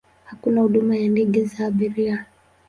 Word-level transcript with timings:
Hakuna 0.25 0.61
huduma 0.61 0.95
ya 0.95 1.09
ndege 1.09 1.45
za 1.45 1.65
abiria. 1.67 2.25